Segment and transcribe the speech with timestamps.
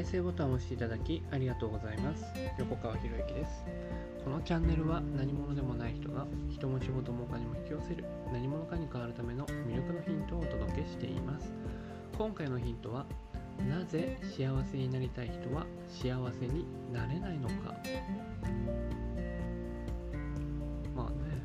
[0.00, 2.24] 再生ボタンを押していただきありがとうございます。
[2.58, 3.62] 横川博之です。
[4.24, 11.52] このチャンネルは何者でもない人が人も仕事もお金も引き寄せる何者かに変わるための魅力のヒントをお届けしています。
[12.16, 13.04] 今回のヒントは
[13.68, 17.74] なぜ幸せになりたい人は幸せになれないのか。
[20.96, 21.44] まあね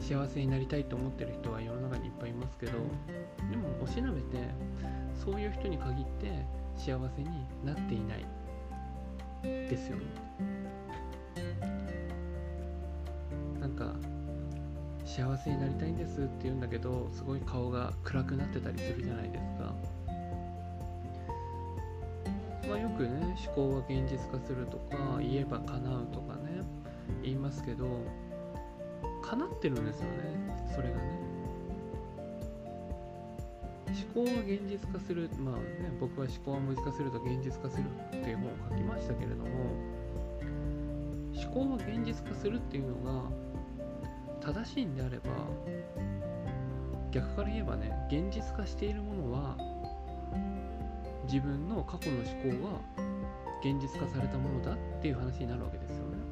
[0.00, 4.48] 幸せになりたいと思ってる人は世の中にいっぱいいますけどでもおしなべて
[5.14, 7.28] そういう人に限って幸せに
[7.62, 8.24] なっていない。
[9.42, 10.04] ですよね。
[13.60, 13.94] なんか
[15.04, 19.74] 幸せになりたいんですって言うんだけどすごい顔が暗くなってたりするじゃないですか。
[22.66, 26.62] まあよくね思考は現実化するとか言えば叶うとかね
[27.22, 27.84] 言いますけど
[29.22, 31.29] 叶ってるんですよねそれがね。
[33.90, 37.84] 思考は現実化するまあね僕は思考は無事化すると現実化する
[38.16, 39.48] っていう本を書きましたけれども
[41.34, 43.30] 思考は現実化するっていうのが
[44.40, 45.30] 正しいんであれば
[47.10, 49.56] 逆から言えばね現実化しているものは
[51.24, 52.26] 自分の過去の思
[52.62, 52.80] 考が
[53.62, 56.30] 現実化されたものだっていう話になるわけですよね。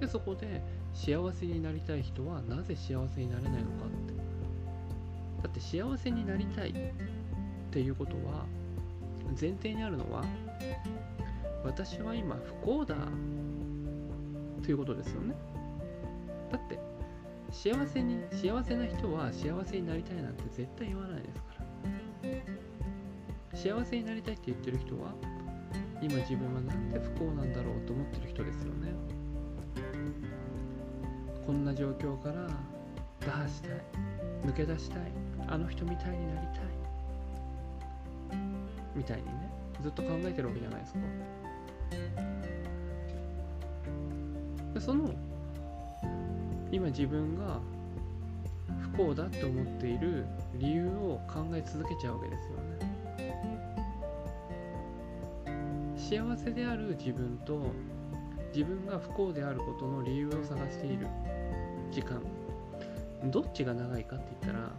[0.00, 0.62] でそこで
[0.94, 3.86] 幸せになりたい人はなぜ幸せになれないのか
[5.42, 6.74] だって幸せになりたいっ
[7.70, 8.46] ていうことは
[9.40, 10.24] 前提にあるのは
[11.64, 12.96] 私は今不幸だ
[14.62, 15.34] ということですよね。
[16.50, 16.78] だって
[17.50, 21.62] 幸せに幸せな人は幸せになりたいなんて絶対言わないですから。
[23.54, 25.12] 幸せになりたいって言ってる人は
[26.00, 28.92] 今自分はなんで不幸なんだろうと思ってる人ですよね。
[31.46, 32.48] こんな状況から
[33.20, 33.72] 打破したい
[34.44, 35.12] 抜け出したい
[35.52, 38.38] あの人みたいになりたい。
[38.94, 39.32] みたいにね。
[39.82, 41.00] ずっと考えてるわけじゃないですか。
[44.72, 45.10] でその
[46.70, 47.60] 今自分が
[48.80, 50.24] 不幸だって思っている
[50.54, 52.72] 理由を考え続けちゃうわけですよね。
[55.98, 57.60] 幸せである自分と
[58.54, 61.06] 自分が不幸であることの理由を探している
[61.90, 62.41] 時間。
[63.24, 64.70] どっちが長いかって言ったら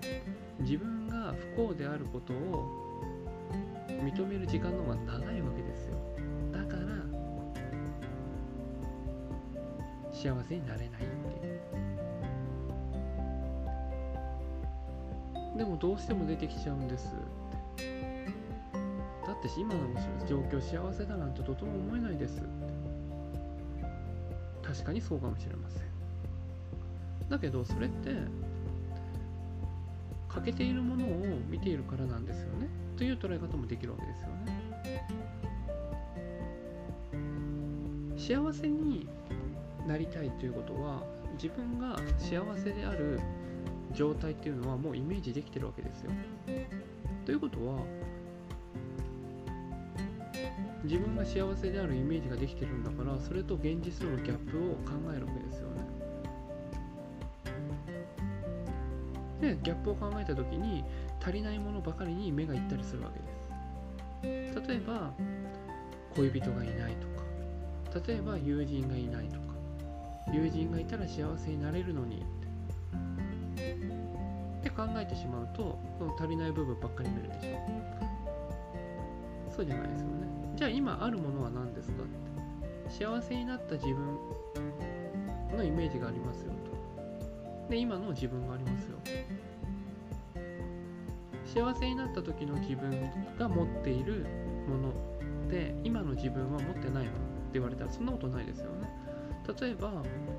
[0.60, 2.70] 自分が不幸であることを
[3.88, 5.96] 認める時間の方が長いわけですよ。
[6.52, 6.84] だから
[10.12, 11.62] 幸せになれないっていう。
[15.58, 17.10] でもどうしても出てきちゃうんですっ
[17.78, 18.26] て。
[19.26, 19.80] だって今の
[20.28, 22.48] 状況幸せだなんてとても思えないですって。
[24.64, 25.84] 確かにそうかもしれません。
[27.34, 28.12] だけどそれって
[30.30, 32.68] 欠けているものを見ているからなんですよね。
[32.96, 34.54] という捉え方もできるわけですよね。
[38.16, 39.08] 幸せに
[39.88, 41.02] なりたいということは
[41.34, 43.20] 自分が幸せである
[43.94, 46.12] 状態っていうのはもうイメージできてるわけですよ。
[47.26, 47.80] ということは
[50.84, 55.73] 自分が幸せであるイメージができてるんだからそれと現実とのギャップを考えるわけですよね。
[59.44, 60.86] でギャップを考えた時に
[61.22, 63.10] 足りないものばかりに目がいったりするわ
[64.22, 64.68] けです。
[64.68, 65.12] 例えば
[66.16, 67.08] 恋人がいないと
[68.00, 68.08] か。
[68.08, 69.42] 例えば友人がいないとか。
[70.32, 72.26] 友人がいたら幸せになれるのに。
[74.60, 77.60] って考えてしまうとその足りない部分ばっかり見るでしょ。
[79.54, 80.14] そうじゃないですよね。
[80.56, 82.06] じゃあ今あるものは何ですかっ
[82.88, 82.94] て。
[83.04, 83.98] 幸せになった自分
[85.58, 86.74] のイメージがありますよと。
[87.70, 88.98] で今の自分がありますよ
[91.54, 94.26] 幸せになった時の自分が持っている
[94.68, 97.14] もので今の自分は持ってないのって
[97.54, 98.90] 言われたらそんなことないですよね。
[99.62, 99.92] 例えば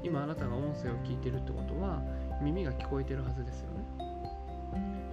[0.02, 2.02] 今あなたが音声を聞いてるってことは
[2.42, 3.84] 耳が聞こえてるはずですよね。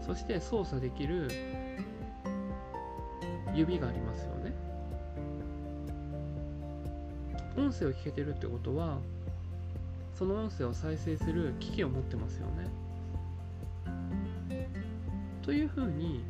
[0.04, 1.28] そして操作できる
[3.54, 4.56] 指がありますよね。
[7.56, 8.98] 音声を聞けてるってことは
[10.16, 12.91] その音声を再生する機器を持ってますよね。
[15.42, 16.24] というふうに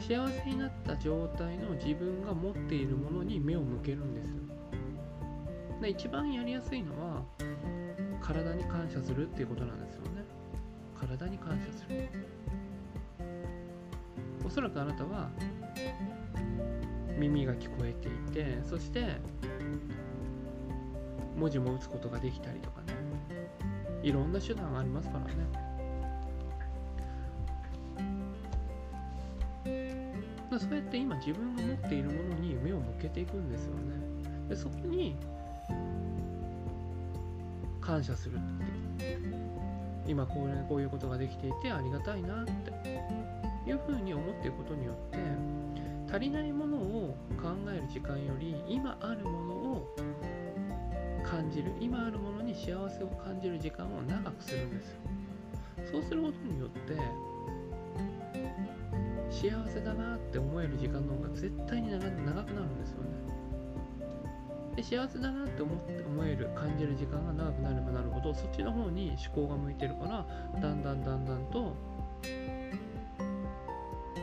[0.00, 4.52] 幸せになった状態の自分が持っているものに目を向けるんです
[5.82, 7.24] で一番やりやすいのは
[8.20, 10.24] 体に感謝するっていうことなんですよね。
[10.98, 12.08] 体に感謝する。
[14.46, 15.28] おそらくあなたは
[17.18, 19.16] 耳が聞こえていてそして
[21.36, 22.94] 文字も打つことができたりとかね。
[24.04, 25.71] いろんな手段がありますからね。
[30.52, 33.94] でそうやって今自分が持っているものに目を向けていくんですよね。
[34.50, 35.16] でそこに
[37.80, 38.38] 感謝するっ
[38.98, 39.18] て
[40.06, 43.00] 今こうこういうことができていてありがたいなって
[43.66, 45.18] いうふうに思っていくことによって
[46.12, 49.96] 足りないものを考える時間より今あるものを
[51.24, 54.96] 感じる今あるものに幸せを感じる時間を長くするんですよ。
[55.90, 57.31] そうすることによって
[59.42, 63.10] 幸せだなって思える時間の方が絶対に長くなるんですよね。
[64.76, 71.74] で幸せだなって思って思える感じる時間が長くなればなるほどそっちの方に思考が向いてるからだんだんだんだんと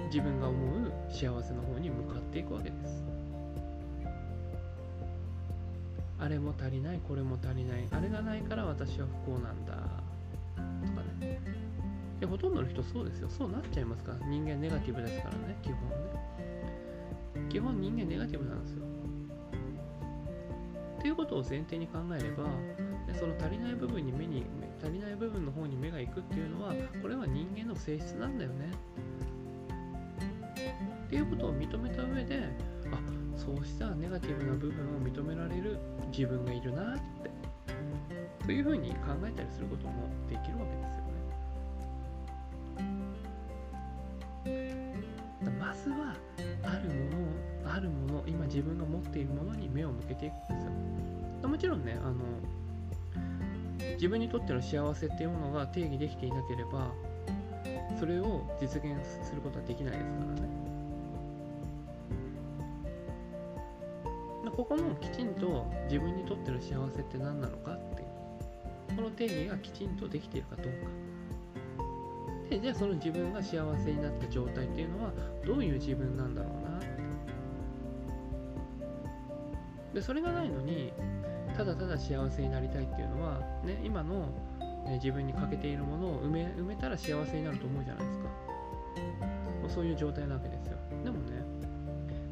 [0.05, 3.03] 自分が思う幸せの方に向かっていくわけです。
[6.17, 9.73] あれも足りないこれも足りないあれがないから私は不幸なんだ。
[12.29, 13.29] ほとんどの人そうですよ。
[13.29, 14.19] そうなっちゃいますから。
[14.27, 15.95] 人間ネガティブですからね基本ね。
[17.49, 18.83] 基本人間ネガティブなんですよ。
[20.99, 22.43] っていうことを前提に考えれば
[23.17, 24.45] その足りない部分に目に
[24.83, 28.71] 足りない部分の方に目が行くっていうのはこれは人間の性質なんだよね。
[31.05, 32.43] っていうことを認めた上で
[32.91, 32.99] あ
[33.35, 35.79] そうしたネガティブな部分を認められる
[36.11, 37.29] 自分がいるなって。
[38.45, 41.08] というふうに考えたりすることもできるわけですよ。
[47.79, 50.65] あるもの今自分が持っているものに目を向けていくんです
[51.41, 51.47] よ。
[51.47, 52.15] もちろんねあの
[53.93, 56.91] 自分にとっての幸せっていうものが定義できていなければ
[57.97, 60.49] それを実現することはできないですからね。
[64.57, 70.71] ここもきちんと自分にとっての幸せって何なのかっていうこの定義がきちんとできているかどうか
[72.49, 75.13] でじゃあその自分が幸せになった状態っていうのは
[75.45, 76.81] どういう自分なんだろうなっ
[79.93, 80.93] でそれがないのに
[81.57, 84.27] ただただ幸せになりたいっていうのは、ね、今の、
[84.85, 88.29] ね、自分に欠けているものを埋め埋めたら幸せになると思うじゃないですか。
[89.67, 90.77] そういう状態なわけですよ。
[91.03, 91.43] でもね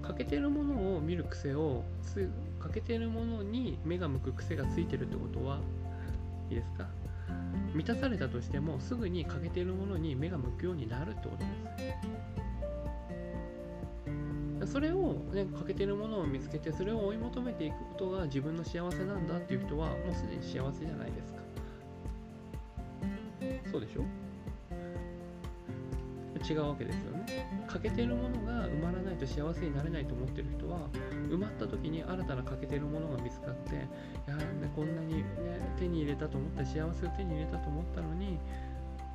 [0.01, 5.59] 欠けてるものを見る癖をつ欠けてるものに目が向く癖がついてるってことは
[6.50, 6.88] いいですか？
[7.75, 12.46] 満たされたとしてもすぐに欠けているものに目が向くようになるってことです。
[14.71, 21.39] それを、ね、欠けてるものを見つけてそれを追い求めていくことが自分の幸せなんだっていう人はもうすでに幸せじゃないですか。
[23.71, 24.03] そうでしょ？
[26.47, 27.65] 違うわけですよね。
[27.67, 30.87] 欠けてるものが埋まらないと幸せになれないと思ってる人は
[31.29, 34.37] 埋まった時に新たな欠けてるものが見つかっていや
[34.75, 35.23] こんなに、ね、
[35.77, 38.39] 手に入れたと思った幸せを手に入れたと思ったのに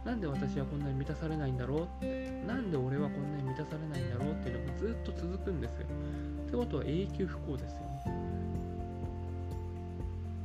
[0.04, 5.87] なんで私はこんなに満たされないんだろうってなんで俺はこんなに満たされないんだろうっていうのがずっと続くんですよ。
[6.46, 7.93] ってことは永久不幸ですよね。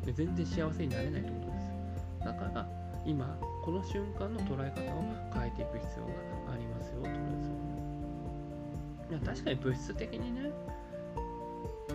[0.06, 2.65] で全然幸せになれないってことですだから
[3.06, 9.25] 今この瞬間の捉え方を変えていく必要がありますよってことですよね。
[9.25, 10.51] 確かに物質的にね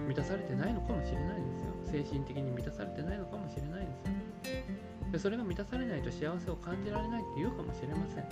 [0.06, 2.03] 満たされてないのかもしれないんですよ。
[2.05, 4.12] 精神的に満たされてないのかもしれないんですよ。
[5.12, 8.29] でそれが満たされないと幸せを感じられないって言うかもしれません。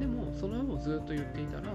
[0.00, 1.70] でもそのようずっと言っていたら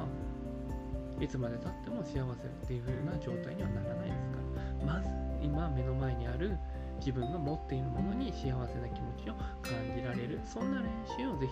[1.21, 2.23] いつまでたっても幸せっ
[2.67, 4.37] ていう風な状態にはならないですか
[4.85, 4.93] ら。
[4.93, 5.09] まず
[5.41, 6.57] 今目の前にある
[6.97, 10.39] 自分が持っているものに幸せな気持ちを感じられる。
[10.43, 11.47] そんな練習をぜ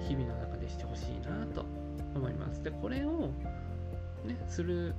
[0.00, 1.66] ひ日々の中でしてほしいなと
[2.14, 2.62] 思います。
[2.62, 3.28] でこれを
[4.24, 4.94] ねする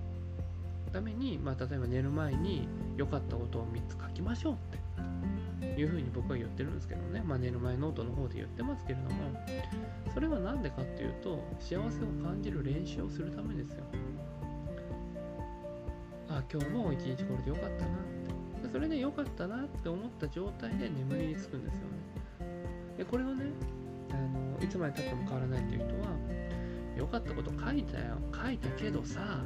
[0.93, 9.31] ために、まあ、例えば寝る前に良かったことを3つ書きましょうっていうふうに僕は言ってるんですけどね、まあ、寝る前ノートの方で言ってますけれども
[10.13, 11.79] それは何でかっていうと幸せを
[12.23, 13.83] 感じる練習をするためですよ。
[16.29, 17.97] あ今日も一日これで良かったなっ
[18.63, 18.69] て。
[18.71, 22.97] それで良かったなって思った状態で眠りにつくんですよね。
[22.97, 23.45] でこれをね
[24.11, 26.17] あのいつまでたっても変わらないっていう人は
[26.97, 28.17] 良かったこと書いたよ。
[28.31, 29.43] 書いたけどさ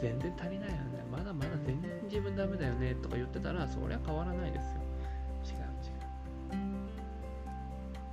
[0.00, 1.04] 全然足りないよね。
[1.10, 4.80] まだまだ全然自分ダメだよねとか言ってたらそりゃ変わらないですよ。
[5.44, 6.06] 違う違う。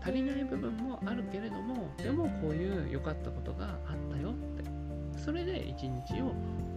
[0.02, 4.64] 足りない部分もあるけれどもでもこういう良かったことがあったよって。
[5.20, 6.34] それで一日を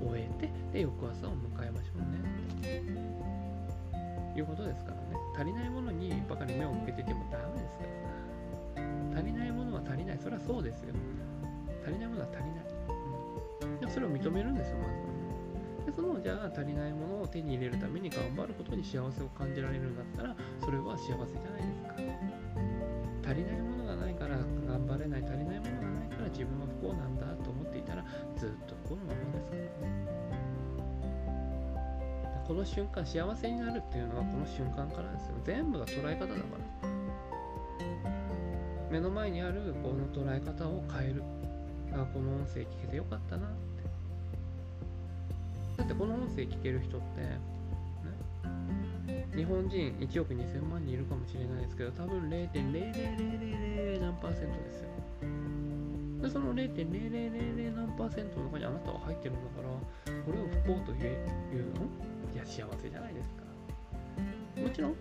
[0.07, 2.19] 終えてで翌朝を迎えましょうね
[2.59, 2.63] っ
[4.35, 4.39] て。
[4.39, 5.03] いうことですからね。
[5.35, 9.19] 足りないものにばかり目を向けててもダメですから。
[9.19, 10.19] 足りないものは足りない。
[10.19, 10.95] それはそうですよ。
[11.83, 12.65] 足りないものは足りない、
[13.81, 14.93] でそれを認めるんですよまず。
[15.87, 21.95] でそのじゃあ足りないものを手に入れるために頑張ることに幸せを感じられるんだったらそれは幸せじゃないですか。
[23.27, 28.05] 足りないものがないから頑張れない足りないものがないから自分は不幸なんだと思っていたら
[28.37, 30.17] ずっとこのままですからね。
[32.47, 35.35] この瞬間幸せになるっていうのはこの瞬間からですよ。
[35.45, 36.35] 全部が捉え方だか
[36.83, 36.89] ら。
[38.89, 41.25] 目の前にあるこの捉え方を変える。
[42.03, 43.57] あこの音声聞けてよかったなって。
[45.79, 47.21] だってこの音声聞ける人って、
[49.13, 54.89] ね、日本人1億2000万人いるかもしれないですけど多分0.0000何パーセントですよ。
[56.23, 59.69] でその0.0000何パーセントの中にあなたは入ってるんだから
[60.25, 61.15] これを不幸と言う
[61.77, 61.85] の？
[62.35, 63.43] いや幸せじゃないですか。
[64.63, 64.95] もちろん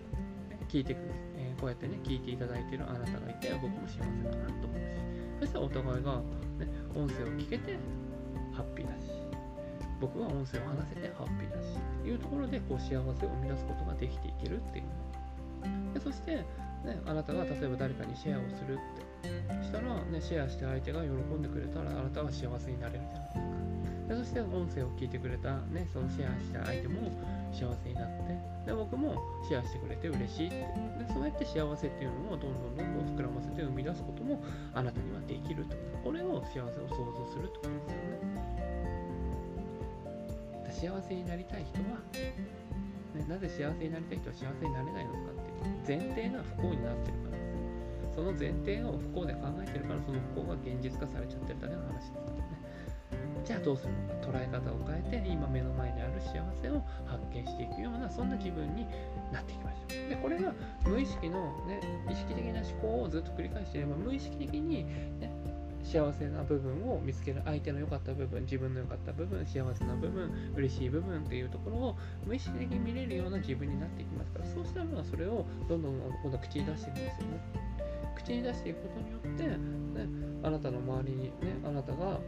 [0.68, 5.16] 聞いてくる、えー、こうやってね聞いていただいてるあなたがいて僕も幸せだなと思うし。
[5.40, 6.22] そしたらお互いが、
[6.60, 7.78] ね、音声を聞けて
[8.54, 9.12] ハッピーだし
[10.00, 11.68] 僕は音声を話せてハッピーだし
[12.02, 14.86] というところでこう幸せを生み出すことができていけるっていう。
[15.94, 16.46] でそして、ね、
[17.06, 18.78] あなたが例えば誰かにシェアをするっ
[19.22, 23.46] てしたら、ね、シェアして相手が喜んでくれたらあなたは幸せになれるじゃないですか。
[24.08, 27.10] でそして音声を聞いてくれた、ね、そのシェアした相手も
[27.56, 29.16] 幸せになってで僕も
[29.48, 30.58] シェアしてくれて嬉しいって。
[30.58, 34.44] でそうやって幸せっていうのをどんどんどんどん膨らませて生み出すことも
[34.74, 35.78] あなたにはできると。
[36.04, 38.46] これを幸せを想像するってことですよね。
[40.76, 47.36] 幸せになりたい人は、ね、なぜ幸せになりたい人は幸せになれないのかっていう前提が不幸になってるから
[48.14, 52.55] その前提を不幸で考えてるからその不幸が現実化されちゃってるだけの話です
[53.46, 54.16] じゃあどうするのか。
[54.26, 58.88] 捉え方を変えて今目の前にある幸せを発見していくようなそんな気分に
[59.32, 60.10] なっていきましょう。
[60.10, 60.52] でこれが
[60.84, 61.80] 無意識の、ね、
[62.12, 64.86] 意識的な思考をずっと繰り返していれば無意識的に、
[65.20, 65.32] ね、
[65.84, 77.66] 幸せな部分を見つける相手の良かった部分自分の良かった部分幸せな部分嬉しい部分っていうところを無意識的に見れるような自分になっていきますからそうしたらそれをどんどん今度口に出していくんですよね。
[78.16, 80.08] 口に出していくことによって、ね、
[80.42, 81.32] あなたの周りにね
[81.64, 82.20] あなたが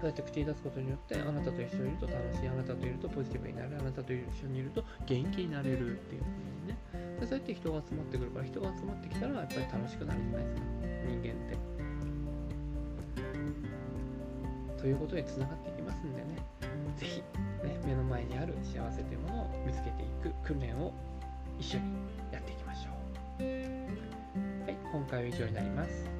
[0.00, 2.48] そうやって口に出すことによってあなたと一緒にいると楽しい。
[2.48, 3.76] あなたといるとポジティブになる。
[3.78, 7.20] あなたと一緒にいると元気になれるっていう風にね。
[7.20, 10.68] でそうやって人が集まってくるから人が集まってきたらやっぱり楽しくなるじゃないですか。
[11.04, 11.60] 人間って。
[14.80, 16.24] ということにつながっていきますんでね。
[16.96, 20.94] 是非、ね、目の前にある幸せというものを見つけていく訓練を
[21.58, 21.92] 一緒に
[22.32, 22.90] やっていきましょ
[23.40, 23.42] う。
[23.44, 26.19] はい今回は以上になります。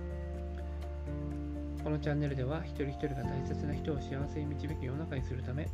[1.82, 5.68] このチャンネルでは一人一人が大切な人を幸せに導く世の中にするため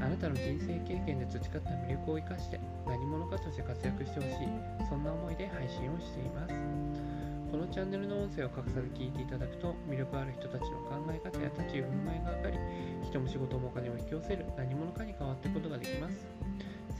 [0.00, 4.48] あなたの人生経験で培った魅力を生かして何者かとして活躍してほしい
[4.88, 6.54] そんな思いで配信をしています。
[7.52, 12.58] このチャンネルの音声を隠さず聞いていただくと魅力ある人たちの考え方や立ち居振る舞いが上がり
[13.04, 16.26] 人も仕事もお金を引き寄せる何者かに変わっていくことができます。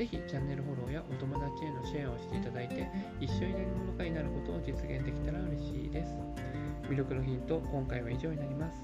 [0.02, 2.88] ぜひチャンネルフォローやお友達へのシェアをしていただいて
[3.20, 6.10] 一緒に何者かになることを実現できたら嬉しいです。
[6.90, 8.82] 魅力のヒント今回は以上になります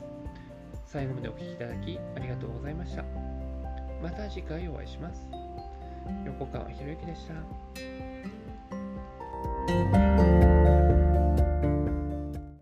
[0.86, 3.02] 最後までお聴きいただきありがとうございました。
[4.00, 5.26] また次回お会いします。
[6.24, 7.34] 横川博之でした。